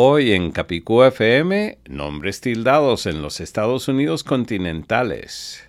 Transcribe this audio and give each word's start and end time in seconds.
Hoy 0.00 0.30
en 0.30 0.52
Capicú 0.52 1.02
FM, 1.02 1.78
nombres 1.88 2.40
tildados 2.40 3.06
en 3.06 3.20
los 3.20 3.40
Estados 3.40 3.88
Unidos 3.88 4.22
continentales. 4.22 5.68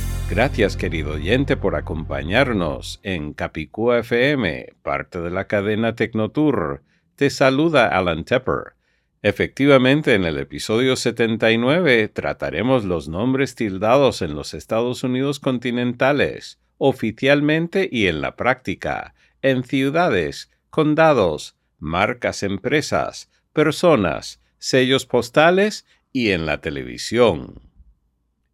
Gracias 0.31 0.77
querido 0.77 1.15
oyente 1.15 1.57
por 1.57 1.75
acompañarnos 1.75 3.01
en 3.03 3.33
Capicúa 3.33 3.99
FM, 3.99 4.75
parte 4.81 5.19
de 5.19 5.29
la 5.29 5.45
cadena 5.45 5.93
Tecnotour. 5.93 6.83
Te 7.17 7.29
saluda 7.29 7.89
Alan 7.89 8.23
Tepper. 8.23 8.75
Efectivamente, 9.23 10.13
en 10.15 10.23
el 10.23 10.37
episodio 10.37 10.95
79 10.95 12.07
trataremos 12.07 12.85
los 12.85 13.09
nombres 13.09 13.55
tildados 13.55 14.21
en 14.21 14.33
los 14.33 14.53
Estados 14.53 15.03
Unidos 15.03 15.41
continentales, 15.41 16.61
oficialmente 16.77 17.89
y 17.91 18.07
en 18.07 18.21
la 18.21 18.37
práctica, 18.37 19.13
en 19.41 19.65
ciudades, 19.65 20.49
condados, 20.69 21.57
marcas 21.77 22.41
empresas, 22.43 23.29
personas, 23.51 24.39
sellos 24.59 25.05
postales 25.05 25.85
y 26.13 26.29
en 26.29 26.45
la 26.45 26.61
televisión. 26.61 27.70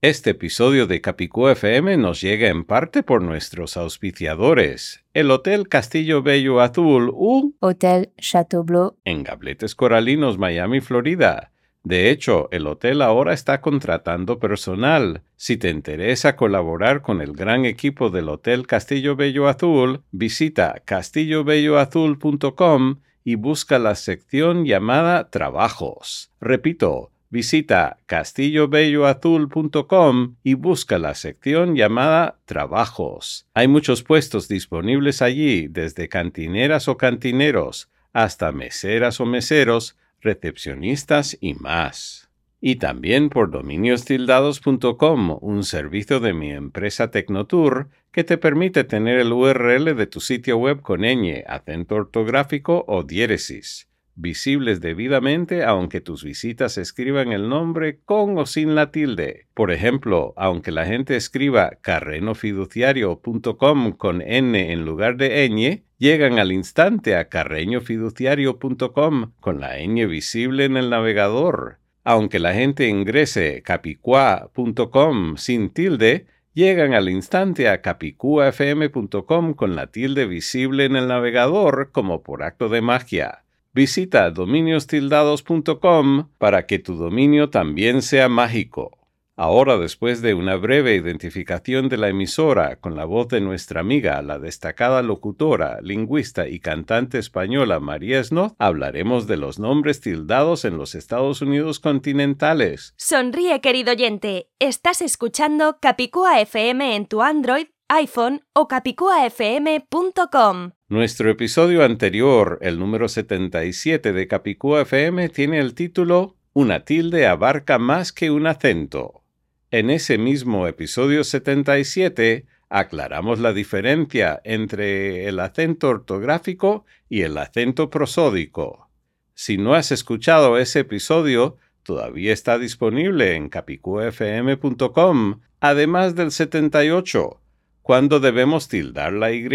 Este 0.03 0.30
episodio 0.30 0.86
de 0.86 1.02
Capicú 1.02 1.48
FM 1.48 1.98
nos 1.98 2.22
llega 2.22 2.50
en 2.50 2.66
parte 2.66 3.02
por 3.02 3.23
nuestros 3.23 3.78
auspiciadores, 3.78 5.03
el 5.16 5.31
Hotel 5.31 5.70
Castillo 5.70 6.22
Bello 6.22 6.62
Azul, 6.62 7.09
U, 7.12 7.56
Hôtel 7.62 8.12
Chateaubleu, 8.20 8.95
en 9.06 9.23
Gabletes 9.23 9.73
Coralinos, 9.73 10.38
Miami, 10.38 10.81
Florida. 10.81 11.52
De 11.81 12.12
hecho, 12.12 12.48
el 12.52 12.68
hotel 12.68 13.02
ahora 13.02 13.34
está 13.34 13.59
contratando 13.59 14.38
personal. 14.38 15.23
Si 15.36 15.58
te 15.58 15.72
interesa 15.72 16.36
colaborar 16.36 17.02
con 17.02 17.20
el 17.20 17.34
gran 17.34 17.66
equipo 17.66 18.12
del 18.12 18.30
Hotel 18.30 18.68
Castillo 18.68 19.16
Bello 19.16 19.48
Azul, 19.48 20.03
visita 20.12 20.75
castillobelloazul.com 20.86 23.00
y 23.23 23.34
busca 23.34 23.80
la 23.80 23.95
sección 23.95 24.64
llamada 24.64 25.31
Trabajos. 25.31 26.30
Repito, 26.40 27.09
visita 27.30 27.97
castillobelloazul.com 28.06 30.36
y 30.44 30.53
busca 30.53 31.00
la 31.00 31.16
sección 31.16 31.75
llamada 31.75 32.39
Trabajos. 32.45 33.47
Hay 33.53 33.67
muchos 33.67 34.03
puestos 34.03 34.47
disponibles 34.47 35.22
allí, 35.22 35.67
desde 35.67 36.08
cantineras 36.09 36.88
o 36.88 36.95
cantineros 36.97 37.89
hasta 38.14 38.52
meseras 38.52 39.19
o 39.19 39.25
meseros, 39.25 39.97
recepcionistas 40.22 41.38
y 41.40 41.53
más. 41.53 42.29
Y 42.59 42.78
también 42.78 43.29
por 43.29 43.52
dominiostildados.com, 43.52 45.38
un 45.41 45.63
servicio 45.63 46.19
de 46.19 46.34
mi 46.34 46.52
empresa 46.52 47.12
Tecnotour 47.12 47.90
que 48.12 48.23
te 48.23 48.40
permite 48.40 48.84
tener 48.84 49.19
el 49.19 49.31
URL 49.31 49.96
de 49.96 50.07
tu 50.07 50.19
sitio 50.19 50.57
web 50.57 50.81
con 50.81 51.02
ñ, 51.02 51.44
acento 51.46 51.94
ortográfico 51.94 52.84
o 52.88 53.03
diéresis, 53.03 53.88
visibles 54.17 54.81
debidamente 54.81 55.63
aunque 55.63 56.01
tus 56.01 56.22
visitas 56.23 56.78
escriban 56.78 57.31
el 57.31 57.47
nombre 57.47 58.01
con 58.03 58.38
o 58.38 58.45
sin 58.45 58.75
la 58.75 58.91
tilde. 58.91 59.47
Por 59.53 59.72
ejemplo, 59.72 60.33
aunque 60.35 60.72
la 60.72 60.85
gente 60.85 61.16
escriba 61.16 61.78
carrenofiduciario.com 61.81 63.94
con 63.94 64.22
n 64.22 64.73
en 64.73 64.83
lugar 64.83 65.16
de 65.17 65.47
ñ, 65.50 65.83
llegan 65.97 66.39
al 66.39 66.51
instante 66.51 67.16
a 67.16 67.29
carreñofiduciario.com 67.29 69.31
con 69.39 69.59
la 69.59 69.79
ñ 69.79 70.07
visible 70.07 70.66
en 70.66 70.78
el 70.78 70.89
navegador. 70.89 71.78
Aunque 72.03 72.39
la 72.39 72.53
gente 72.53 72.88
ingrese 72.88 73.61
capicua.com 73.63 75.38
sin 75.38 75.69
tilde, 75.69 76.25
llegan 76.53 76.94
al 76.94 77.09
instante 77.09 77.69
a 77.69 77.81
capicuafm.com 77.81 79.53
con 79.53 79.75
la 79.75 79.88
tilde 79.88 80.25
visible 80.25 80.85
en 80.85 80.95
el 80.95 81.07
navegador 81.07 81.91
como 81.91 82.23
por 82.23 82.44
acto 82.44 82.69
de 82.69 82.81
magia. 82.81 83.44
Visita 83.78 84.32
dominiostildados.com 84.32 86.30
para 86.40 86.66
que 86.66 86.80
tu 86.80 86.96
dominio 86.96 87.52
también 87.52 88.02
sea 88.02 88.28
mágico. 88.28 88.98
Ahora, 89.36 89.78
después 89.78 90.24
de 90.24 90.34
una 90.34 90.56
breve 90.56 90.96
identificación 90.96 91.88
de 91.88 91.98
la 91.98 92.10
emisora 92.10 92.78
con 92.78 92.96
la 92.96 93.06
voz 93.06 93.28
de 93.28 93.40
nuestra 93.40 93.82
amiga, 93.82 94.20
la 94.24 94.40
destacada 94.40 95.04
locutora, 95.04 95.78
lingüista 95.84 96.48
y 96.48 96.60
cantante 96.60 97.20
española 97.20 97.80
María 97.80 98.24
Snoz, 98.24 98.54
hablaremos 98.58 99.28
de 99.28 99.38
los 99.38 99.60
nombres 99.60 100.02
tildados 100.02 100.66
en 100.66 100.80
los 100.80 100.96
Estados 100.96 101.44
Unidos 101.44 101.80
continentales. 101.80 102.96
Sonríe, 102.98 103.62
querido 103.62 103.92
oyente. 103.92 104.50
Estás 104.58 105.04
escuchando 105.04 105.78
Capicúa 105.80 106.42
FM 106.42 106.96
en 106.96 107.06
tu 107.06 107.22
Android, 107.22 107.68
iPhone 107.90 108.42
o 108.54 108.68
capicuafm.com. 108.68 110.72
Nuestro 110.90 111.30
episodio 111.30 111.84
anterior, 111.84 112.59
el 112.62 112.80
número 112.80 113.09
77 113.09 114.14
de 114.14 114.28
Capicúa 114.30 114.84
FM, 114.84 115.28
tiene 115.28 115.59
el 115.59 115.74
título 115.74 116.38
Una 116.53 116.86
tilde 116.86 117.28
abarca 117.28 117.78
más 117.78 118.14
que 118.14 118.31
un 118.31 118.48
acento. 118.48 119.22
En 119.70 119.90
ese 119.90 120.18
mismo 120.18 120.66
episodio 120.66 121.26
77 121.26 122.46
aclaramos 122.70 123.40
la 123.40 123.52
diferencia 123.52 124.40
entre 124.46 125.28
el 125.28 125.42
acento 125.42 125.90
ortográfico 125.90 126.86
y 127.09 127.24
el 127.24 127.38
acento 127.38 127.90
prosódico. 127.90 128.90
Si 129.34 129.58
no 129.58 129.76
has 129.76 129.92
escuchado 129.92 130.58
ese 130.58 130.80
episodio, 130.80 131.58
todavía 131.84 132.31
está 132.31 132.58
disponible 132.58 133.36
en 133.36 133.50
capicuafm.com, 133.50 135.42
además 135.59 136.16
del 136.16 136.31
78, 136.31 137.42
cuando 137.81 138.22
debemos 138.22 138.70
tildar 138.70 139.12
la 139.12 139.34
Y. 139.34 139.50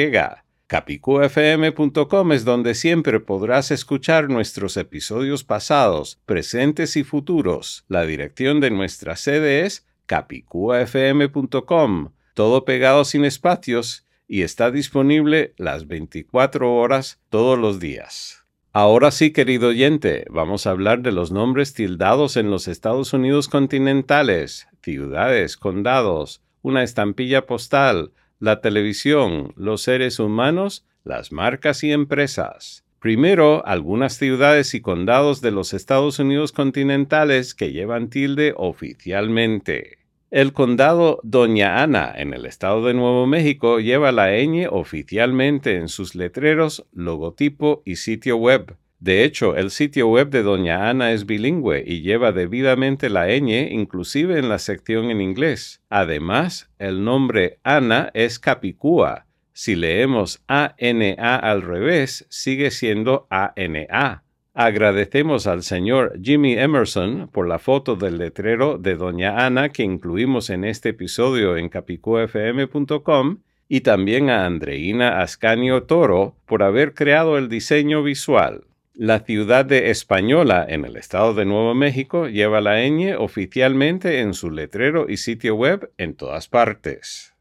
Capicufm.com 0.72 2.33
es 2.33 2.44
donde 2.47 2.75
siempre 2.75 3.21
podrás 3.21 3.71
escuchar 3.71 4.31
nuestros 4.31 4.78
episodios 4.78 5.44
pasados, 5.44 6.19
presentes 6.25 6.97
y 6.97 7.05
futuros. 7.05 7.84
La 7.88 8.06
dirección 8.06 8.60
de 8.60 8.71
nuestra 8.71 9.16
sede 9.16 9.66
es 9.66 9.87
capicuafm.com, 10.06 12.12
todo 12.33 12.65
pegado 12.65 13.05
sin 13.05 13.27
espacios 13.27 14.06
y 14.27 14.41
está 14.41 14.71
disponible 14.71 15.53
las 15.59 15.87
24 15.88 16.75
horas 16.75 17.21
todos 17.28 17.59
los 17.59 17.78
días. 17.78 18.47
Ahora 18.72 19.10
sí, 19.10 19.31
querido 19.31 19.69
oyente, 19.69 20.25
vamos 20.31 20.66
a 20.66 20.71
hablar 20.71 21.03
de 21.03 21.12
los 21.12 21.33
nombres 21.33 21.75
tildados 21.75 22.39
en 22.39 22.50
los 22.50 22.66
Estados 22.66 23.12
Unidos 23.12 23.49
continentales, 23.49 24.69
ciudades, 24.81 25.59
condados, 25.59 26.41
una 26.62 26.83
estampilla 26.83 27.44
postal, 27.44 28.13
la 28.42 28.60
televisión, 28.60 29.53
los 29.54 29.83
seres 29.83 30.18
humanos, 30.18 30.84
las 31.04 31.30
marcas 31.30 31.84
y 31.84 31.92
empresas. 31.92 32.84
Primero, 32.98 33.65
algunas 33.65 34.15
ciudades 34.15 34.74
y 34.74 34.80
condados 34.80 35.41
de 35.42 35.53
los 35.53 35.72
Estados 35.72 36.18
Unidos 36.18 36.50
continentales 36.50 37.54
que 37.54 37.71
llevan 37.71 38.10
tilde 38.10 38.53
oficialmente. 38.56 39.98
El 40.33 40.53
condado 40.53 41.21
Doña 41.22 41.84
Ana 41.84 42.12
en 42.16 42.34
el 42.34 42.44
estado 42.44 42.84
de 42.84 42.94
Nuevo 42.94 43.28
México 43.28 43.78
lleva 43.78 44.10
la 44.10 44.33
ñ 44.33 44.66
oficialmente 44.68 45.77
en 45.77 45.86
sus 45.86 46.16
letreros, 46.16 46.84
logotipo 46.92 47.84
y 47.84 47.94
sitio 47.94 48.39
web. 48.39 48.74
De 49.03 49.25
hecho, 49.25 49.57
el 49.57 49.72
sitio 49.72 50.07
web 50.07 50.31
de 50.31 50.45
Doña 50.45 50.89
Ana 50.89 51.10
es 51.10 51.27
bilingüe 51.27 51.83
y 51.84 52.03
lleva 52.03 52.31
debidamente 52.31 53.10
la 53.10 53.27
ñ 53.27 53.72
inclusive 53.72 54.39
en 54.39 54.49
la 54.49 54.60
sección 54.60 55.10
en 55.10 55.21
inglés. 55.21 55.83
Además, 55.91 56.71
el 56.78 57.03
nombre 57.03 57.59
Ana 57.65 58.13
es 58.15 58.39
Capicúa. 58.39 59.27
Si 59.53 59.75
leemos 59.75 60.45
ANA 60.47 61.34
al 61.34 61.63
revés, 61.63 62.27
sigue 62.31 62.71
siendo 62.71 63.27
ANA. 63.28 64.22
Agradecemos 64.54 65.49
al 65.49 65.65
señor 65.65 66.16
Jimmy 66.22 66.53
Emerson 66.53 67.28
por 67.33 67.49
la 67.49 67.59
foto 67.59 67.97
del 67.97 68.19
letrero 68.19 68.78
de 68.78 68.95
Doña 68.95 69.45
Ana 69.45 69.71
que 69.71 69.83
incluimos 69.83 70.49
en 70.49 70.63
este 70.63 70.91
episodio 70.91 71.57
en 71.57 71.71
capicuafm.com 71.71 73.39
y 73.69 73.81
también 73.81 74.31
a 74.31 74.47
Andreina 74.47 75.22
Ascanio 75.22 75.83
Toro 75.83 76.37
por 76.47 76.63
haber 76.63 76.95
creado 76.95 77.37
el 77.37 77.49
diseño 77.49 78.04
visual. 78.04 78.63
La 78.94 79.21
ciudad 79.21 79.65
de 79.65 79.89
Española 79.89 80.66
en 80.68 80.84
el 80.84 80.97
estado 80.98 81.33
de 81.33 81.47
Nuevo 81.47 81.74
México 81.74 82.28
lleva 82.28 82.60
la 82.60 82.83
ñ 82.83 83.16
oficialmente 83.16 84.21
en 84.21 84.34
su 84.34 84.50
letrero 84.50 85.06
y 85.09 85.16
sitio 85.16 85.54
web 85.54 85.91
en 85.97 86.15
todas 86.15 86.47
partes. 86.47 87.33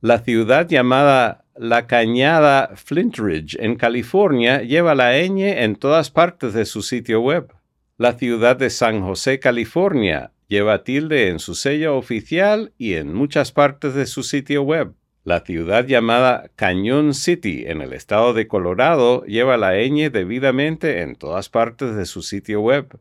La 0.00 0.20
ciudad 0.20 0.68
llamada 0.68 1.44
La 1.56 1.88
Cañada 1.88 2.70
Flintridge 2.76 3.56
en 3.58 3.74
California 3.74 4.62
lleva 4.62 4.94
la 4.94 5.18
ñ 5.18 5.64
en 5.64 5.74
todas 5.74 6.12
partes 6.12 6.54
de 6.54 6.64
su 6.64 6.82
sitio 6.82 7.20
web. 7.20 7.52
La 7.98 8.12
ciudad 8.12 8.56
de 8.56 8.70
San 8.70 9.00
José, 9.00 9.40
California 9.40 10.30
lleva 10.46 10.84
tilde 10.84 11.30
en 11.30 11.40
su 11.40 11.56
sello 11.56 11.96
oficial 11.96 12.72
y 12.78 12.94
en 12.94 13.12
muchas 13.12 13.50
partes 13.50 13.94
de 13.94 14.06
su 14.06 14.22
sitio 14.22 14.62
web. 14.62 14.94
La 15.26 15.40
ciudad 15.40 15.84
llamada 15.84 16.52
Cañón 16.54 17.12
City 17.12 17.64
en 17.66 17.82
el 17.82 17.92
estado 17.94 18.32
de 18.32 18.46
Colorado 18.46 19.24
lleva 19.24 19.56
la 19.56 19.72
ñ 19.72 20.08
debidamente 20.08 21.02
en 21.02 21.16
todas 21.16 21.48
partes 21.48 21.96
de 21.96 22.06
su 22.06 22.22
sitio 22.22 22.60
web. 22.60 23.00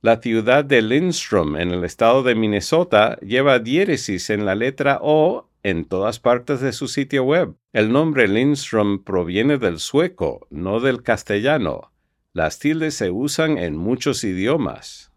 La 0.00 0.22
ciudad 0.22 0.64
de 0.64 0.80
Lindstrom 0.80 1.56
en 1.58 1.70
el 1.70 1.84
estado 1.84 2.22
de 2.22 2.34
Minnesota 2.34 3.18
lleva 3.20 3.58
diéresis 3.58 4.30
en 4.30 4.46
la 4.46 4.54
letra 4.54 5.00
O 5.02 5.50
en 5.62 5.84
todas 5.84 6.18
partes 6.18 6.62
de 6.62 6.72
su 6.72 6.88
sitio 6.88 7.24
web. 7.24 7.54
El 7.74 7.92
nombre 7.92 8.26
Lindstrom 8.26 9.04
proviene 9.04 9.58
del 9.58 9.80
sueco, 9.80 10.46
no 10.48 10.80
del 10.80 11.02
castellano. 11.02 11.92
Las 12.32 12.58
tildes 12.58 12.94
se 12.94 13.10
usan 13.10 13.58
en 13.58 13.76
muchos 13.76 14.24
idiomas. 14.24 15.09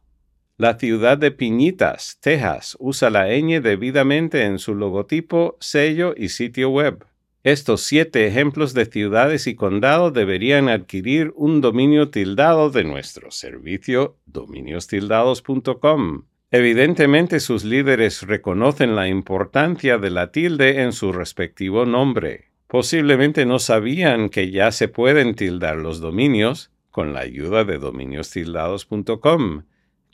La 0.63 0.80
ciudad 0.80 1.18
de 1.18 1.31
Piñitas, 1.31 2.19
Texas, 2.21 2.77
usa 2.80 3.10
la 3.10 3.27
ñ 3.27 3.60
debidamente 3.60 4.45
en 4.45 4.60
su 4.60 4.75
logotipo, 4.75 5.57
sello 5.60 6.13
y 6.15 6.30
sitio 6.30 6.69
web. 6.69 7.06
Estos 7.44 7.81
siete 7.81 8.27
ejemplos 8.27 8.74
de 8.74 8.86
ciudades 8.86 9.45
y 9.48 9.56
condados 9.56 10.13
deberían 10.13 10.69
adquirir 10.69 11.33
un 11.36 11.60
dominio 11.60 12.12
tildado 12.12 12.69
de 12.69 12.86
nuestro 12.86 13.30
servicio 13.30 14.15
dominiostildados.com. 14.25 16.27
Evidentemente 16.50 17.42
sus 17.42 17.65
líderes 17.65 18.21
reconocen 18.21 18.95
la 18.95 19.10
importancia 19.10 19.98
de 19.98 20.12
la 20.12 20.31
tilde 20.31 20.81
en 20.81 20.94
su 20.94 21.12
respectivo 21.12 21.86
nombre. 21.86 22.51
Posiblemente 22.68 23.45
no 23.45 23.60
sabían 23.60 24.30
que 24.30 24.50
ya 24.50 24.71
se 24.71 24.88
pueden 24.88 25.36
tildar 25.36 25.75
los 25.75 26.00
dominios 26.00 26.71
con 26.89 27.12
la 27.12 27.19
ayuda 27.19 27.65
de 27.65 27.80
dominiostildados.com 27.80 29.63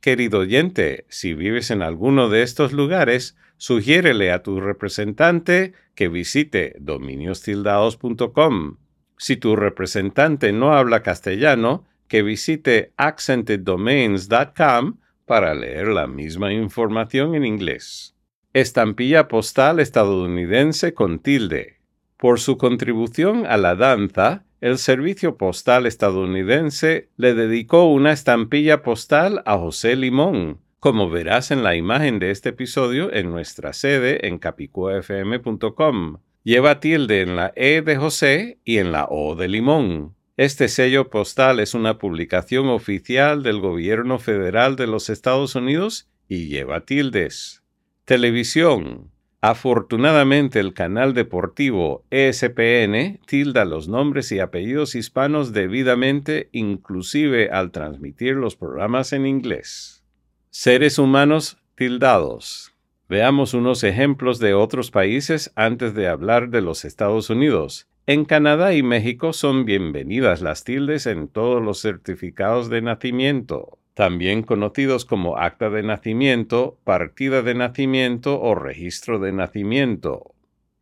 Querido 0.02 0.40
oyente, 0.40 1.06
si 1.10 1.34
vives 1.34 1.72
en 1.72 1.82
alguno 1.82 2.30
de 2.30 2.44
estos 2.44 2.72
lugares, 2.72 3.36
sugiérele 3.58 4.32
a 4.32 4.44
tu 4.44 4.62
representante 4.62 5.74
que 5.94 6.08
visite 6.08 6.76
dominiostildados.com. 6.80 8.78
Si 9.18 9.36
tu 9.36 9.58
representante 9.58 10.54
no 10.54 10.74
habla 10.74 11.04
castellano, 11.04 11.86
que 12.08 12.24
visite 12.24 12.94
accenteddomains.com 12.96 15.00
para 15.26 15.54
leer 15.54 15.90
la 15.90 16.08
misma 16.08 16.54
información 16.54 17.36
en 17.36 17.44
inglés. 17.46 18.16
Estampilla 18.54 19.28
postal 19.28 19.80
estadounidense 19.80 20.94
con 20.94 21.20
tilde. 21.20 21.82
Por 22.18 22.40
su 22.40 22.58
contribución 22.58 23.46
a 23.46 23.58
la 23.58 23.76
danza, 23.76 24.46
el 24.62 24.78
Servicio 24.78 25.38
Postal 25.38 25.86
estadounidense 25.86 27.10
le 27.16 27.34
dedicó 27.34 27.86
una 27.86 28.12
estampilla 28.12 28.82
postal 28.82 29.42
a 29.46 29.58
José 29.58 29.96
Limón, 29.96 30.60
como 30.80 31.10
verás 31.10 31.52
en 31.52 31.64
la 31.64 31.76
imagen 31.76 32.20
de 32.20 32.32
este 32.32 32.50
episodio 32.50 33.14
en 33.14 33.30
nuestra 33.30 33.74
sede 33.74 34.28
en 34.28 34.38
capicuafm.com. 34.38 36.18
Lleva 36.44 36.80
tilde 36.80 37.22
en 37.22 37.36
la 37.36 37.54
E 37.56 37.82
de 37.82 37.96
José 37.98 38.60
y 38.66 38.78
en 38.78 38.92
la 38.92 39.06
O 39.10 39.36
de 39.36 39.48
Limón. 39.48 40.16
Este 40.36 40.70
sello 40.70 41.10
postal 41.10 41.60
es 41.60 41.74
una 41.74 41.98
publicación 41.98 42.70
oficial 42.70 43.44
del 43.44 43.60
gobierno 43.60 44.20
federal 44.20 44.76
de 44.76 44.88
los 44.88 45.10
Estados 45.10 45.56
Unidos 45.56 46.10
y 46.30 46.48
lleva 46.48 46.86
tildes. 46.86 47.62
Televisión. 48.06 49.12
Afortunadamente 49.42 50.60
el 50.60 50.74
canal 50.74 51.14
deportivo 51.14 52.04
ESPN 52.10 53.22
tilda 53.26 53.64
los 53.64 53.88
nombres 53.88 54.34
y 54.34 54.40
apellidos 54.40 54.96
hispanos 54.96 55.54
debidamente 55.54 56.50
inclusive 56.52 57.50
al 57.50 57.72
transmitir 57.72 58.36
los 58.36 58.58
programas 58.58 59.14
en 59.14 59.26
inglés. 59.26 60.04
Seres 60.50 61.00
humanos 61.00 61.58
tildados. 61.76 62.74
Veamos 63.08 63.54
unos 63.54 63.86
ejemplos 63.86 64.40
de 64.40 64.54
otros 64.54 64.92
países 64.92 65.54
antes 65.56 65.94
de 65.94 66.10
hablar 66.10 66.50
de 66.50 66.60
los 66.60 66.84
Estados 66.84 67.30
Unidos. 67.30 67.88
En 68.08 68.26
Canadá 68.26 68.74
y 68.74 68.84
México 68.84 69.32
son 69.32 69.64
bienvenidas 69.64 70.42
las 70.42 70.66
tildes 70.66 71.06
en 71.06 71.30
todos 71.30 71.64
los 71.64 71.82
certificados 71.82 72.70
de 72.70 72.82
nacimiento 72.82 73.79
también 74.00 74.44
conocidos 74.44 75.04
como 75.04 75.36
acta 75.36 75.70
de 75.70 75.84
nacimiento, 75.84 76.80
partida 76.86 77.42
de 77.42 77.54
nacimiento 77.54 78.40
o 78.40 78.56
registro 78.56 79.20
de 79.20 79.34
nacimiento. 79.34 80.36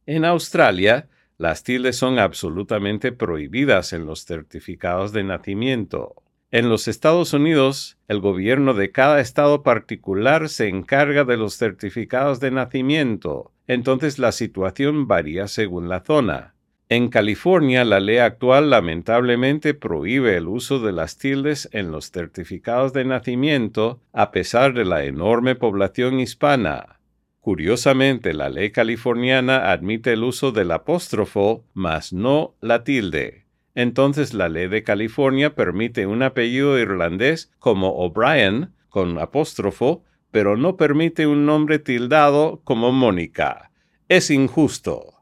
En 0.06 0.24
Australia, 0.24 1.10
las 1.40 1.64
tildes 1.64 1.98
son 1.98 2.20
absolutamente 2.20 3.12
prohibidas 3.12 3.92
en 3.92 4.06
los 4.06 4.26
certificados 4.26 5.14
de 5.14 5.24
nacimiento. 5.24 6.14
En 6.52 6.70
los 6.70 6.88
Estados 6.88 7.34
Unidos, 7.34 7.98
el 8.08 8.20
gobierno 8.20 8.76
de 8.76 8.92
cada 8.92 9.20
estado 9.20 9.64
particular 9.64 10.48
se 10.48 10.68
encarga 10.68 11.24
de 11.24 11.38
los 11.38 11.58
certificados 11.58 12.40
de 12.40 12.52
nacimiento, 12.52 13.52
entonces 13.66 14.20
la 14.20 14.32
situación 14.32 15.08
varía 15.08 15.48
según 15.48 15.90
la 15.90 16.02
zona. 16.02 16.54
En 16.90 17.10
California, 17.10 17.84
la 17.84 18.00
ley 18.00 18.20
actual 18.20 18.70
lamentablemente 18.70 19.74
prohíbe 19.74 20.38
el 20.38 20.48
uso 20.48 20.80
de 20.80 20.94
las 20.94 21.18
tildes 21.18 21.68
en 21.74 21.92
los 21.92 22.12
certificados 22.12 22.94
de 22.94 23.04
nacimiento 23.04 24.00
a 24.14 24.32
pesar 24.32 24.74
de 24.74 24.86
la 24.86 25.04
enorme 25.04 25.56
población 25.56 26.22
hispana. 26.22 27.02
Curiosamente, 27.42 28.34
la 28.34 28.50
ley 28.50 28.72
californiana 28.72 29.72
admite 29.72 30.14
el 30.14 30.24
uso 30.24 30.54
del 30.54 30.72
apóstrofo, 30.72 31.66
mas 31.74 32.14
no 32.14 32.56
la 32.62 32.86
tilde. 32.86 33.48
Entonces 33.76 34.34
la 34.34 34.48
ley 34.48 34.68
de 34.70 34.84
California 34.84 35.56
permite 35.56 36.08
un 36.08 36.24
apellido 36.24 36.80
irlandés 36.80 37.52
como 37.60 37.98
O'Brien 37.98 38.74
con 38.90 39.20
apóstrofo, 39.20 40.04
pero 40.32 40.58
no 40.58 40.78
permite 40.78 41.28
un 41.28 41.46
nombre 41.46 41.80
tildado 41.80 42.62
como 42.64 42.92
Mónica. 42.92 43.72
Es 44.08 44.32
injusto. 44.32 45.17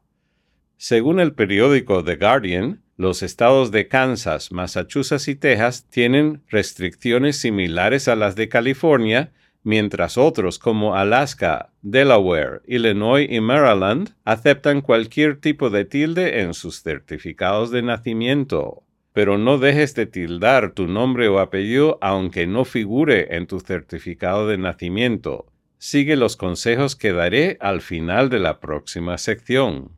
Según 0.78 1.20
el 1.20 1.32
periódico 1.32 2.04
The 2.04 2.16
Guardian, 2.16 2.82
los 2.98 3.22
estados 3.22 3.70
de 3.70 3.88
Kansas, 3.88 4.52
Massachusetts 4.52 5.28
y 5.28 5.34
Texas 5.34 5.86
tienen 5.88 6.42
restricciones 6.48 7.38
similares 7.38 8.08
a 8.08 8.16
las 8.16 8.36
de 8.36 8.50
California, 8.50 9.32
mientras 9.62 10.18
otros 10.18 10.58
como 10.58 10.94
Alaska, 10.94 11.72
Delaware, 11.80 12.60
Illinois 12.66 13.26
y 13.28 13.40
Maryland 13.40 14.14
aceptan 14.24 14.82
cualquier 14.82 15.40
tipo 15.40 15.70
de 15.70 15.86
tilde 15.86 16.42
en 16.42 16.52
sus 16.52 16.82
certificados 16.82 17.70
de 17.70 17.80
nacimiento. 17.80 18.82
Pero 19.14 19.38
no 19.38 19.56
dejes 19.56 19.94
de 19.94 20.04
tildar 20.04 20.72
tu 20.72 20.86
nombre 20.86 21.28
o 21.28 21.38
apellido 21.38 21.98
aunque 22.02 22.46
no 22.46 22.66
figure 22.66 23.34
en 23.34 23.46
tu 23.46 23.60
certificado 23.60 24.46
de 24.46 24.58
nacimiento. 24.58 25.46
Sigue 25.78 26.16
los 26.16 26.36
consejos 26.36 26.96
que 26.96 27.12
daré 27.12 27.56
al 27.60 27.80
final 27.80 28.28
de 28.28 28.40
la 28.40 28.60
próxima 28.60 29.16
sección. 29.16 29.95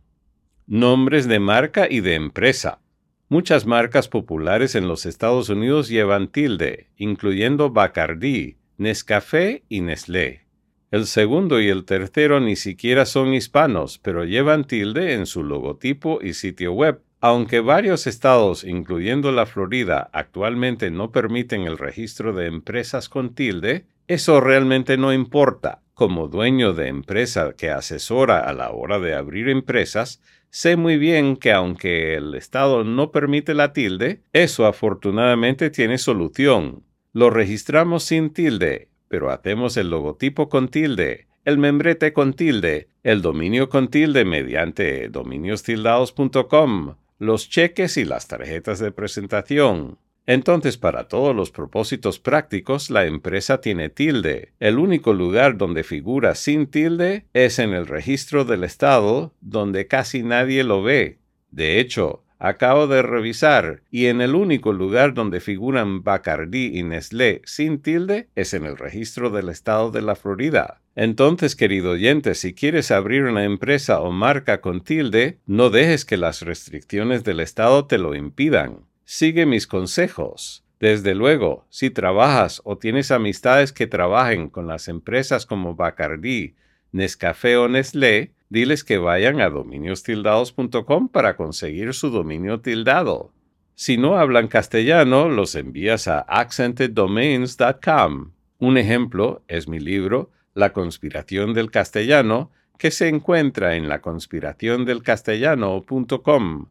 Nombres 0.71 1.27
de 1.27 1.39
marca 1.39 1.87
y 1.89 2.01
de 2.01 2.15
empresa. 2.15 2.83
Muchas 3.31 3.65
marcas 3.65 4.07
populares 4.07 4.75
en 4.75 4.87
los 4.87 5.07
Estados 5.07 5.49
Unidos 5.49 5.89
llevan 5.89 6.29
tilde, 6.29 6.91
incluyendo 6.99 7.71
Bacardi, 7.71 8.59
Nescafé 8.77 9.63
y 9.71 9.81
Nestlé. 9.81 10.43
El 10.91 11.07
segundo 11.07 11.59
y 11.63 11.69
el 11.69 11.87
tercero 11.87 12.39
ni 12.41 12.55
siquiera 12.55 13.07
son 13.07 13.33
hispanos, 13.33 13.99
pero 13.99 14.27
llevan 14.27 14.67
tilde 14.67 15.15
en 15.15 15.25
su 15.25 15.43
logotipo 15.43 16.19
y 16.21 16.35
sitio 16.35 16.75
web. 16.75 17.01
Aunque 17.23 17.61
varios 17.61 18.07
estados, 18.07 18.63
incluyendo 18.63 19.33
la 19.33 19.47
Florida, 19.47 20.11
actualmente 20.13 20.91
no 20.91 21.13
permiten 21.13 21.63
el 21.63 21.79
registro 21.79 22.35
de 22.35 22.45
empresas 22.45 23.09
con 23.09 23.35
tilde, 23.35 23.87
eso 24.07 24.43
realmente 24.43 24.99
no 24.99 25.15
importa. 25.15 25.81
Como 25.95 26.29
dueño 26.29 26.75
de 26.75 26.89
empresa 26.89 27.55
que 27.57 27.71
asesora 27.71 28.39
a 28.39 28.53
la 28.53 28.71
hora 28.71 29.01
de 29.01 29.15
abrir 29.15 29.49
empresas, 29.49 30.23
Sé 30.51 30.77
muy 30.77 30.97
bien 30.97 31.37
que 31.37 31.53
aunque 31.53 32.15
el 32.15 32.35
Estado 32.35 32.83
no 32.85 33.13
permite 33.13 33.55
la 33.55 33.73
tilde, 33.73 34.23
eso 34.33 34.67
afortunadamente 34.67 35.71
tiene 35.71 35.99
solución. 35.99 36.85
Lo 37.13 37.31
registramos 37.31 38.05
sin 38.05 38.31
tilde, 38.31 38.89
pero 39.09 39.31
hacemos 39.31 39.77
el 39.77 39.91
logotipo 39.91 40.49
con 40.49 40.69
tilde, 40.69 41.27
el 41.45 41.59
membrete 41.59 42.13
con 42.13 42.35
tilde, 42.35 42.89
el 43.03 43.23
dominio 43.23 43.69
con 43.69 43.89
tilde 43.89 44.25
mediante 44.25 45.09
dominiostildados.com, 45.09 46.97
los 47.19 47.49
cheques 47.49 47.97
y 47.97 48.05
las 48.05 48.29
tarjetas 48.29 48.79
de 48.79 48.93
presentación. 48.93 49.99
Entonces, 50.29 50.77
para 50.77 51.09
todos 51.09 51.35
los 51.35 51.51
propósitos 51.51 52.19
prácticos, 52.19 52.91
la 52.91 53.07
empresa 53.07 53.63
tiene 53.63 53.89
tilde. 53.89 54.53
El 54.61 54.79
único 54.79 55.15
lugar 55.15 55.57
donde 55.57 55.85
figura 55.85 56.35
sin 56.35 56.67
tilde 56.67 57.25
es 57.33 57.59
en 57.59 57.73
el 57.73 57.87
registro 57.87 58.45
del 58.45 58.63
Estado, 58.63 59.33
donde 59.41 59.87
casi 59.87 60.23
nadie 60.23 60.65
lo 60.65 60.83
ve. 60.83 61.17
De 61.51 61.81
hecho, 61.81 62.25
acabo 62.39 62.87
de 62.89 63.01
revisar 63.01 63.81
y 63.91 64.09
en 64.09 64.21
el 64.21 64.35
único 64.35 64.75
lugar 64.75 65.15
donde 65.15 65.41
figuran 65.41 66.05
Bacardi 66.05 66.79
y 66.79 66.83
Nestlé 66.83 67.41
sin 67.47 67.81
tilde 67.81 68.29
es 68.35 68.53
en 68.53 68.67
el 68.67 68.77
registro 68.77 69.31
del 69.31 69.49
Estado 69.49 69.91
de 69.91 70.03
la 70.03 70.15
Florida. 70.15 70.83
Entonces, 70.95 71.57
querido 71.57 71.93
oyente, 71.93 72.35
si 72.35 72.53
quieres 72.53 72.91
abrir 72.91 73.23
una 73.23 73.45
empresa 73.45 74.03
o 74.03 74.13
marca 74.13 74.61
con 74.61 74.83
tilde, 74.83 75.39
no 75.47 75.71
dejes 75.71 76.05
que 76.05 76.19
las 76.19 76.43
restricciones 76.43 77.25
del 77.25 77.41
Estado 77.41 77.87
te 77.87 77.97
lo 77.97 78.15
impidan. 78.15 78.88
Sigue 79.11 79.47
mis 79.47 79.67
consejos. 79.67 80.67
Desde 80.81 81.15
luego, 81.15 81.65
si 81.71 81.89
trabajas 81.89 82.61
o 82.65 82.77
tienes 82.77 83.11
amistades 83.11 83.73
que 83.73 83.87
trabajen 83.87 84.51
con 84.51 84.67
las 84.67 84.87
empresas 84.87 85.47
como 85.47 85.75
Bacardi, 85.75 86.57
Nescafé 86.93 87.57
o 87.57 87.69
Nestlé, 87.69 88.35
diles 88.51 88.85
que 88.85 88.99
vayan 88.99 89.41
a 89.41 89.49
dominiostildados.com 89.49 91.09
para 91.09 91.39
conseguir 91.39 91.95
su 91.95 92.11
dominio 92.11 92.61
tildado. 92.61 93.33
Si 93.75 93.97
no 93.97 94.19
hablan 94.19 94.47
castellano, 94.47 95.31
los 95.31 95.55
envías 95.55 96.07
a 96.07 96.21
accenteddomains.com. 96.21 98.33
Un 98.59 98.77
ejemplo 98.77 99.43
es 99.49 99.69
mi 99.69 99.81
libro 99.81 100.33
La 100.53 100.75
conspiración 100.75 101.55
del 101.55 101.71
castellano, 101.71 102.51
que 102.77 102.91
se 102.91 103.09
encuentra 103.09 103.75
en 103.75 103.89
laconspiraciondelcastellano.com 103.89 106.67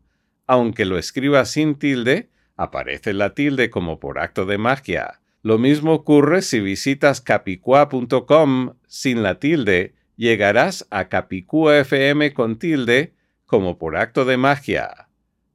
aunque 0.48 0.86
lo 0.86 0.98
escriba 0.98 1.46
sin 1.46 1.76
tilde, 1.76 2.30
aparece 2.56 3.14
la 3.14 3.36
tilde 3.36 3.70
como 3.70 4.00
por 4.00 4.18
acto 4.18 4.46
de 4.46 4.58
magia. 4.58 5.20
Lo 5.44 5.58
mismo 5.58 5.94
ocurre 5.94 6.42
si 6.42 6.60
visitas 6.60 7.22
capicua.com 7.22 8.74
sin 8.88 9.24
la 9.24 9.40
tilde, 9.40 9.94
llegarás 10.16 10.88
a 10.90 11.10
Capicua 11.10 11.78
FM 11.78 12.34
con 12.34 12.58
tilde 12.58 13.14
como 13.46 13.78
por 13.78 13.96
acto 13.96 14.26
de 14.26 14.38
magia. 14.38 15.08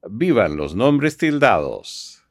¡Vivan 0.09 0.57
los 0.57 0.75
nombres 0.75 1.17
tildados! 1.17 2.25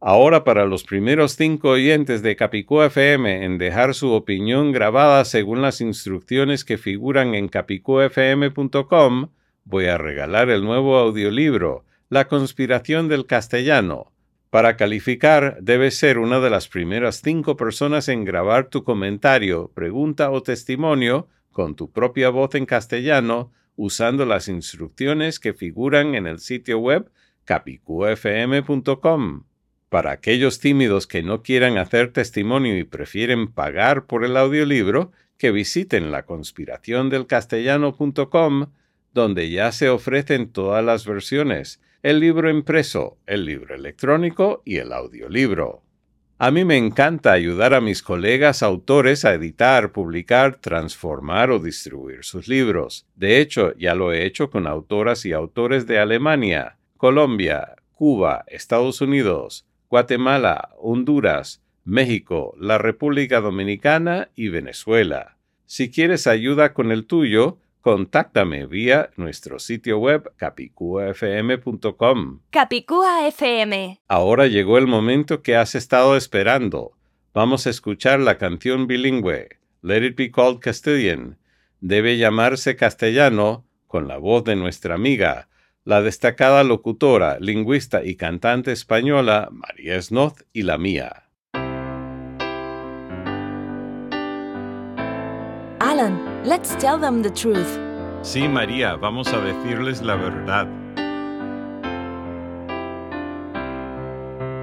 Ahora 0.00 0.44
para 0.44 0.66
los 0.66 0.84
primeros 0.84 1.32
cinco 1.32 1.70
oyentes 1.70 2.22
de 2.22 2.36
Capicua 2.36 2.86
FM 2.86 3.44
en 3.44 3.58
dejar 3.58 3.94
su 3.94 4.12
opinión 4.12 4.70
grabada 4.72 5.24
según 5.24 5.62
las 5.62 5.80
instrucciones 5.80 6.64
que 6.64 6.78
figuran 6.78 7.34
en 7.34 7.48
capicuafm.com, 7.48 9.30
voy 9.64 9.86
a 9.86 9.96
regalar 9.96 10.50
el 10.50 10.62
nuevo 10.62 10.98
audiolibro 10.98 11.84
la 12.08 12.28
conspiración 12.28 13.08
del 13.08 13.26
castellano. 13.26 14.12
Para 14.50 14.76
calificar, 14.76 15.58
debes 15.60 15.98
ser 15.98 16.18
una 16.18 16.40
de 16.40 16.50
las 16.50 16.68
primeras 16.68 17.20
cinco 17.24 17.56
personas 17.56 18.08
en 18.08 18.24
grabar 18.24 18.68
tu 18.68 18.84
comentario, 18.84 19.72
pregunta 19.74 20.30
o 20.30 20.42
testimonio 20.42 21.28
con 21.50 21.74
tu 21.74 21.90
propia 21.90 22.30
voz 22.30 22.54
en 22.54 22.66
castellano 22.66 23.50
usando 23.76 24.26
las 24.26 24.48
instrucciones 24.48 25.40
que 25.40 25.54
figuran 25.54 26.14
en 26.14 26.26
el 26.26 26.38
sitio 26.38 26.78
web 26.78 27.10
capicufm.com. 27.44 29.44
Para 29.88 30.12
aquellos 30.12 30.60
tímidos 30.60 31.06
que 31.06 31.22
no 31.22 31.42
quieran 31.42 31.78
hacer 31.78 32.12
testimonio 32.12 32.76
y 32.78 32.84
prefieren 32.84 33.52
pagar 33.52 34.06
por 34.06 34.24
el 34.24 34.36
audiolibro, 34.36 35.12
que 35.38 35.50
visiten 35.50 36.10
la 36.10 36.24
castellano.com, 37.26 38.66
donde 39.12 39.50
ya 39.50 39.72
se 39.72 39.88
ofrecen 39.88 40.50
todas 40.50 40.84
las 40.84 41.06
versiones, 41.06 41.80
el 42.04 42.20
libro 42.20 42.50
impreso, 42.50 43.16
el 43.26 43.46
libro 43.46 43.74
electrónico 43.74 44.60
y 44.66 44.76
el 44.76 44.92
audiolibro. 44.92 45.82
A 46.36 46.50
mí 46.50 46.62
me 46.62 46.76
encanta 46.76 47.32
ayudar 47.32 47.72
a 47.72 47.80
mis 47.80 48.02
colegas 48.02 48.62
autores 48.62 49.24
a 49.24 49.32
editar, 49.32 49.90
publicar, 49.90 50.56
transformar 50.56 51.50
o 51.50 51.60
distribuir 51.60 52.22
sus 52.22 52.46
libros. 52.46 53.06
De 53.16 53.40
hecho, 53.40 53.74
ya 53.78 53.94
lo 53.94 54.12
he 54.12 54.26
hecho 54.26 54.50
con 54.50 54.66
autoras 54.66 55.24
y 55.24 55.32
autores 55.32 55.86
de 55.86 55.98
Alemania, 55.98 56.76
Colombia, 56.98 57.74
Cuba, 57.92 58.44
Estados 58.48 59.00
Unidos, 59.00 59.66
Guatemala, 59.88 60.74
Honduras, 60.76 61.62
México, 61.84 62.54
la 62.60 62.76
República 62.76 63.40
Dominicana 63.40 64.28
y 64.36 64.48
Venezuela. 64.50 65.38
Si 65.64 65.90
quieres 65.90 66.26
ayuda 66.26 66.74
con 66.74 66.92
el 66.92 67.06
tuyo, 67.06 67.60
contáctame 67.84 68.64
vía 68.64 69.10
nuestro 69.16 69.58
sitio 69.58 69.98
web 69.98 70.32
capicuafm.com. 70.36 72.40
Capicúa 72.48 73.28
FM. 73.28 74.00
Ahora 74.08 74.46
llegó 74.46 74.78
el 74.78 74.86
momento 74.86 75.42
que 75.42 75.54
has 75.54 75.74
estado 75.74 76.16
esperando. 76.16 76.92
Vamos 77.34 77.66
a 77.66 77.70
escuchar 77.70 78.20
la 78.20 78.38
canción 78.38 78.86
bilingüe, 78.86 79.58
Let 79.82 80.02
It 80.02 80.16
Be 80.16 80.30
Called 80.30 80.60
Castilian. 80.60 81.36
Debe 81.80 82.16
llamarse 82.16 82.74
castellano 82.74 83.66
con 83.86 84.08
la 84.08 84.16
voz 84.16 84.44
de 84.44 84.56
nuestra 84.56 84.94
amiga, 84.94 85.50
la 85.84 86.00
destacada 86.00 86.64
locutora, 86.64 87.38
lingüista 87.38 88.02
y 88.02 88.16
cantante 88.16 88.72
española 88.72 89.50
María 89.52 90.00
Snoth 90.00 90.40
y 90.54 90.62
la 90.62 90.78
mía. 90.78 91.23
Let's 96.44 96.74
tell 96.76 96.98
them 96.98 97.22
the 97.22 97.30
truth. 97.30 97.78
Sí, 98.20 98.46
María, 98.48 98.96
vamos 98.96 99.28
a 99.32 99.40
decirles 99.40 100.02
la 100.02 100.14
verdad. 100.14 100.68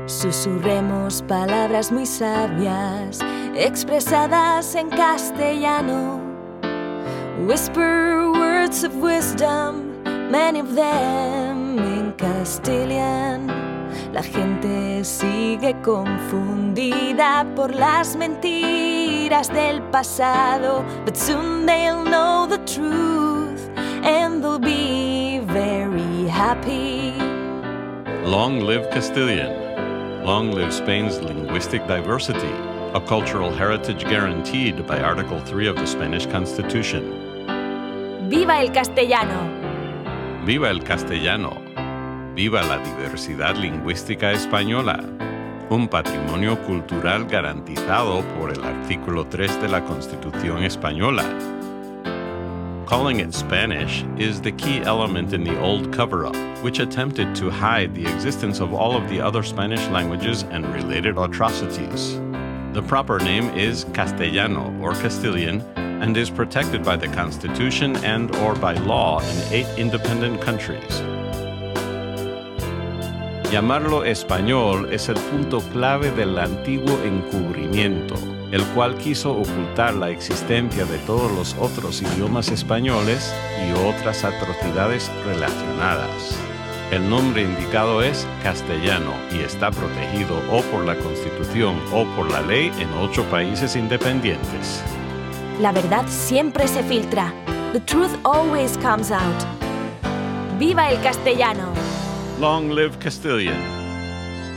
Susurremos 0.06 1.24
palabras 1.24 1.92
muy 1.92 2.06
sabias, 2.06 3.20
expresadas 3.56 4.76
en 4.76 4.90
castellano. 4.90 6.22
Whisper 7.48 8.30
words 8.32 8.84
of 8.84 8.96
wisdom, 8.98 10.04
many 10.30 10.60
of 10.60 10.76
them 10.76 11.80
in 11.80 12.14
Castilian. 12.14 13.61
La 14.14 14.22
gente 14.22 15.06
sigue 15.06 15.74
confundida 15.82 17.46
por 17.56 17.74
las 17.74 18.18
mentiras 18.18 19.48
del 19.54 19.82
pasado, 19.84 20.84
but 21.06 21.16
soon 21.16 21.66
they'll 21.66 22.04
know 22.04 22.46
the 22.46 22.58
truth 22.66 23.70
and 24.04 24.44
they'll 24.44 24.60
be 24.60 25.40
very 25.46 26.28
happy. 26.28 27.14
Long 28.26 28.60
live 28.60 28.90
Castilian. 28.92 30.26
Long 30.26 30.52
live 30.52 30.74
Spain's 30.74 31.20
linguistic 31.22 31.88
diversity, 31.88 32.52
a 32.94 33.00
cultural 33.00 33.50
heritage 33.50 34.04
guaranteed 34.04 34.86
by 34.86 35.00
Article 35.00 35.40
3 35.40 35.68
of 35.68 35.78
the 35.78 35.88
Spanish 35.88 36.26
Constitution. 36.26 37.48
¡Viva 38.30 38.62
el 38.62 38.72
castellano! 38.74 39.40
¡Viva 40.46 40.70
el 40.70 40.84
castellano! 40.84 41.61
Viva 42.36 42.64
la 42.64 42.78
diversidad 42.78 43.58
lingüística 43.58 44.32
española, 44.32 45.04
un 45.70 45.90
patrimonio 45.90 46.58
cultural 46.64 47.26
garantizado 47.26 48.22
por 48.40 48.52
el 48.52 48.64
artículo 48.64 49.26
3 49.28 49.62
de 49.62 49.68
la 49.68 49.84
Constitución 49.84 50.64
española. 50.64 51.26
Calling 52.86 53.20
it 53.20 53.34
Spanish 53.34 54.06
is 54.18 54.40
the 54.40 54.54
key 54.54 54.82
element 54.86 55.34
in 55.34 55.44
the 55.44 55.60
old 55.60 55.92
cover 55.92 56.26
up, 56.26 56.36
which 56.64 56.80
attempted 56.80 57.36
to 57.36 57.50
hide 57.50 57.94
the 57.94 58.06
existence 58.06 58.62
of 58.62 58.74
all 58.74 58.96
of 58.96 59.10
the 59.10 59.20
other 59.20 59.44
Spanish 59.44 59.86
languages 59.90 60.44
and 60.52 60.66
related 60.74 61.18
atrocities. 61.18 62.18
The 62.72 62.82
proper 62.82 63.20
name 63.20 63.50
is 63.58 63.86
Castellano 63.94 64.74
or 64.82 64.94
Castilian 64.94 65.62
and 65.76 66.16
is 66.16 66.30
protected 66.30 66.82
by 66.82 66.96
the 66.96 67.10
Constitution 67.10 67.98
and 67.98 68.34
or 68.38 68.56
by 68.56 68.76
law 68.76 69.20
in 69.20 69.54
eight 69.54 69.68
independent 69.78 70.40
countries. 70.40 71.04
Llamarlo 73.52 74.06
español 74.06 74.88
es 74.94 75.10
el 75.10 75.16
punto 75.16 75.60
clave 75.74 76.10
del 76.12 76.40
antiguo 76.40 76.98
encubrimiento, 77.04 78.16
el 78.50 78.64
cual 78.68 78.96
quiso 78.96 79.34
ocultar 79.34 79.94
la 79.94 80.10
existencia 80.10 80.86
de 80.86 80.98
todos 81.00 81.30
los 81.34 81.54
otros 81.60 82.02
idiomas 82.02 82.48
españoles 82.48 83.36
y 83.68 83.74
otras 83.90 84.24
atrocidades 84.24 85.12
relacionadas. 85.26 86.40
El 86.92 87.10
nombre 87.10 87.42
indicado 87.42 88.02
es 88.02 88.26
castellano 88.42 89.12
y 89.34 89.42
está 89.42 89.70
protegido 89.70 90.42
o 90.50 90.62
por 90.72 90.86
la 90.86 90.96
Constitución 90.96 91.78
o 91.92 92.06
por 92.16 92.32
la 92.32 92.40
ley 92.44 92.72
en 92.80 92.90
ocho 93.02 93.26
países 93.26 93.76
independientes. 93.76 94.82
La 95.60 95.74
verdad 95.74 96.06
siempre 96.08 96.70
se 96.70 96.84
filtra. 96.84 97.34
The 97.74 97.82
truth 97.82 98.18
always 98.24 98.78
comes 98.78 99.12
out. 99.12 99.44
¡Viva 100.58 100.90
el 100.90 101.02
castellano! 101.02 101.91
Long 102.42 102.72
live 102.72 102.98
Castilian. 102.98 103.56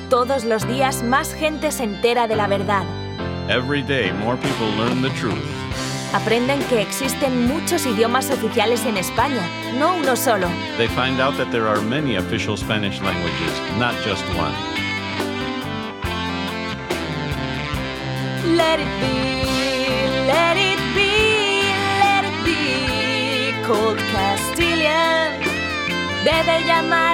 Todos 0.08 0.46
los 0.46 0.66
días 0.66 1.02
más 1.02 1.34
gente 1.34 1.70
se 1.70 1.84
entera 1.84 2.26
de 2.26 2.34
la 2.34 2.46
verdad. 2.46 2.82
Every 3.50 3.82
day 3.82 4.10
more 4.10 4.38
people 4.38 4.70
learn 4.78 5.02
the 5.02 5.10
truth. 5.20 5.44
Aprenden 6.14 6.60
que 6.70 6.80
existen 6.80 7.46
muchos 7.46 7.84
idiomas 7.84 8.30
oficiales 8.30 8.86
en 8.86 8.96
España, 8.96 9.42
no 9.78 9.96
uno 9.98 10.16
solo. 10.16 10.48
They 10.78 10.88
find 10.88 11.20
out 11.20 11.36
that 11.36 11.50
there 11.50 11.66
are 11.68 11.78
many 11.82 12.16
official 12.16 12.56
Spanish 12.56 13.02
languages, 13.02 13.52
not 13.78 13.94
just 14.02 14.24
one. 14.34 14.54
Let 18.56 18.80
it 18.80 18.88
be, 18.98 19.44
let 20.26 20.56
it 20.56 20.80
be, 20.94 21.68
let 22.00 22.24
it 22.24 22.44
be. 22.46 23.66
Cold 23.66 23.98
Castilian. 24.10 25.34
Debe 26.24 26.64
castellano. 26.64 27.13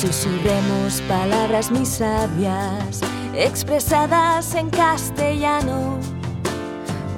Susurremos 0.00 1.02
palabras 1.02 1.70
muy 1.70 1.84
sabias, 1.84 3.02
expresadas 3.34 4.54
en 4.54 4.70
castellano. 4.70 5.98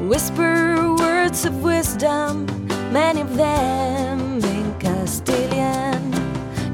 Whisper 0.09 0.89
words 0.99 1.45
of 1.45 1.63
wisdom, 1.63 2.45
many 2.93 3.21
of 3.21 3.37
them 3.37 4.41
in 4.43 4.75
Castilian. 4.81 6.11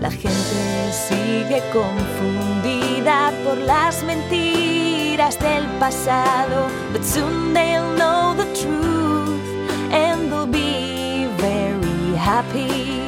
La 0.01 0.11
gente 0.11 0.93
sigue 0.93 1.63
confundida 1.75 3.31
por 3.45 3.59
las 3.59 4.03
mentiras 4.03 5.39
del 5.39 5.67
pasado, 5.79 6.69
but 6.91 7.05
soon 7.05 7.53
they'll 7.53 7.95
know 7.97 8.35
the 8.35 8.47
truth 8.55 9.93
and 9.93 10.33
they'll 10.33 10.47
be 10.47 11.27
very 11.37 12.17
happy. 12.17 13.08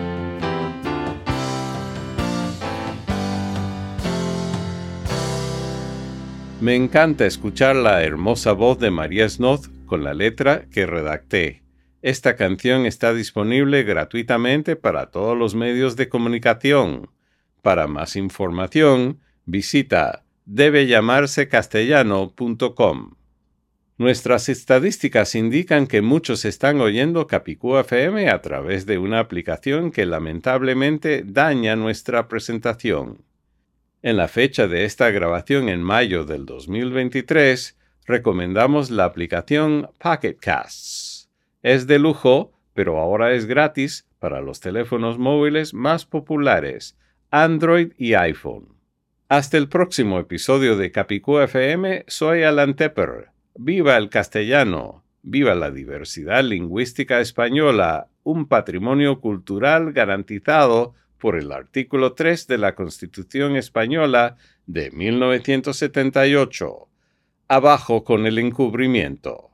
Me 6.61 6.75
encanta 6.75 7.25
escuchar 7.25 7.75
la 7.75 8.03
hermosa 8.03 8.51
voz 8.51 8.77
de 8.77 8.91
María 8.91 9.27
Snoth 9.27 9.65
con 9.87 10.03
la 10.03 10.13
letra 10.13 10.67
que 10.69 10.85
redacté. 10.85 11.63
Esta 12.03 12.35
canción 12.35 12.85
está 12.85 13.15
disponible 13.15 13.81
gratuitamente 13.81 14.75
para 14.75 15.09
todos 15.09 15.35
los 15.35 15.55
medios 15.55 15.95
de 15.95 16.07
comunicación. 16.07 17.09
Para 17.63 17.87
más 17.87 18.15
información, 18.15 19.21
visita 19.45 20.23
debellamarsecastellano.com. 20.45 23.15
Nuestras 23.97 24.47
estadísticas 24.47 25.33
indican 25.33 25.87
que 25.87 26.03
muchos 26.03 26.45
están 26.45 26.79
oyendo 26.79 27.25
Capicú 27.25 27.77
FM 27.77 28.29
a 28.29 28.39
través 28.43 28.85
de 28.85 28.99
una 28.99 29.17
aplicación 29.17 29.89
que 29.89 30.05
lamentablemente 30.05 31.23
daña 31.25 31.75
nuestra 31.75 32.27
presentación. 32.27 33.30
En 34.03 34.17
la 34.17 34.27
fecha 34.27 34.67
de 34.67 34.85
esta 34.85 35.11
grabación 35.11 35.69
en 35.69 35.83
mayo 35.83 36.25
del 36.25 36.47
2023, 36.47 37.77
recomendamos 38.07 38.89
la 38.89 39.05
aplicación 39.05 39.91
Pocket 39.99 40.37
Casts. 40.41 41.29
Es 41.61 41.85
de 41.85 41.99
lujo, 41.99 42.51
pero 42.73 42.97
ahora 42.97 43.33
es 43.33 43.45
gratis 43.45 44.07
para 44.17 44.41
los 44.41 44.59
teléfonos 44.59 45.19
móviles 45.19 45.75
más 45.75 46.07
populares, 46.07 46.97
Android 47.29 47.91
y 47.95 48.15
iPhone. 48.15 48.69
Hasta 49.29 49.59
el 49.59 49.69
próximo 49.69 50.17
episodio 50.17 50.77
de 50.77 50.91
Capicú 50.91 51.37
FM, 51.37 52.05
soy 52.07 52.41
Alan 52.41 52.75
Tepper. 52.75 53.27
Viva 53.53 53.97
el 53.97 54.09
castellano, 54.09 55.03
viva 55.21 55.53
la 55.53 55.69
diversidad 55.69 56.43
lingüística 56.43 57.19
española, 57.19 58.07
un 58.23 58.47
patrimonio 58.47 59.19
cultural 59.21 59.93
garantizado 59.93 60.95
por 61.21 61.37
el 61.37 61.51
artículo 61.51 62.13
3 62.13 62.47
de 62.47 62.57
la 62.57 62.73
Constitución 62.75 63.55
Española 63.55 64.35
de 64.65 64.89
1978. 64.91 66.89
Abajo 67.47 68.03
con 68.03 68.25
el 68.25 68.39
encubrimiento. 68.39 69.50